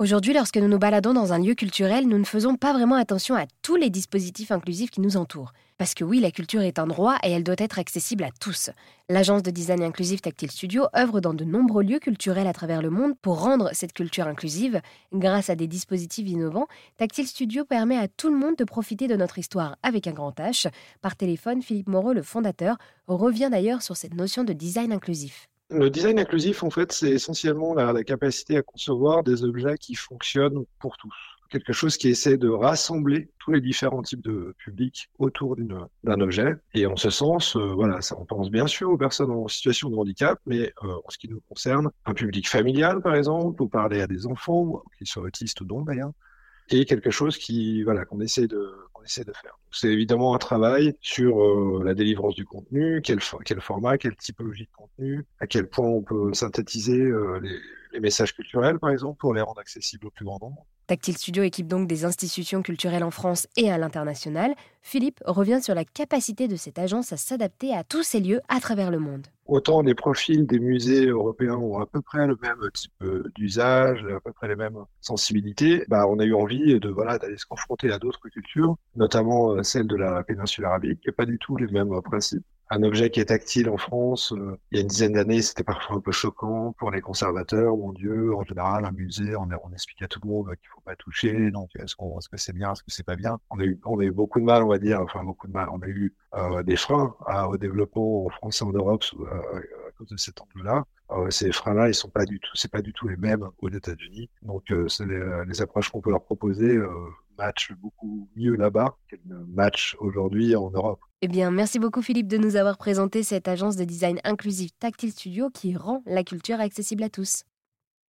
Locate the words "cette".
13.72-13.92, 23.96-24.14, 66.56-66.78, 113.22-113.48